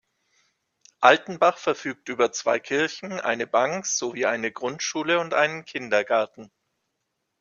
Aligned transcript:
Altenbach 0.99 1.59
verfügt 1.59 2.09
über 2.09 2.31
zwei 2.31 2.59
Kirchen, 2.59 3.11
eine 3.19 3.45
Bank 3.45 3.85
sowie 3.85 4.25
eine 4.25 4.51
Grundschule 4.51 5.19
und 5.19 5.35
einen 5.35 5.63
Kindergarten. 5.63 6.51